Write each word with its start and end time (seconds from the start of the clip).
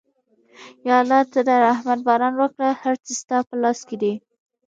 یا 0.87 0.95
الله 1.01 1.21
ته 1.31 1.39
د 1.47 1.49
رحمت 1.65 1.99
باران 2.07 2.33
وکړه، 2.37 2.69
هر 2.81 2.95
څه 3.05 3.11
ستا 3.21 3.37
په 3.47 3.53
لاس 3.61 3.79
کې 3.87 3.95
دي. 4.01 4.13